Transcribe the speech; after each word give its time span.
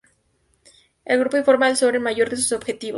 El 1.05 1.19
grupo 1.19 1.37
informa 1.37 1.67
al 1.67 1.77
Soren 1.77 2.01
mayor 2.01 2.31
de 2.31 2.37
sus 2.37 2.53
objetivos. 2.53 2.89